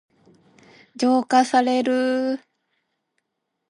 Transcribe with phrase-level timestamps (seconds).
[0.97, 2.39] 浄化される。